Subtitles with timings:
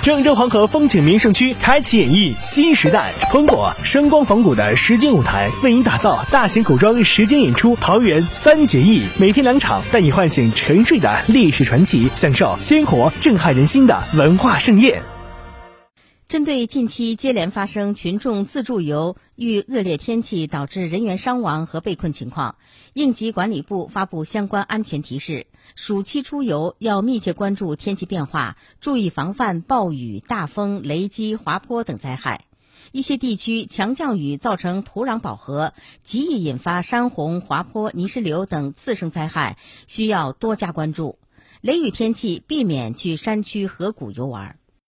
[0.00, 15.17] 郑州黄河风景名胜区开启演绎新时代，通过声光仿古的实景舞台，为您打造大型古装实景演出《桃园三结义》，每天两场，带你唤醒沉睡的历史传奇，享受鲜活震撼人心的文化盛宴。
[16.28, 22.56] 针对近期接连发生群众自助游遇恶劣天气导致人员伤亡和被困情况，
[22.92, 32.44] 应急管理部发布相关安全提示：暑期出游要密切关注天气变化，注意防范暴雨、大风、雷击、滑坡等灾害。
[32.92, 39.56] 一些地区强降雨造成土壤饱和，极易引发山洪、滑坡、泥石流等次生灾害，
[39.86, 41.18] 需要多加关注。
[41.62, 44.57] 雷雨天气避免去山区河谷游玩。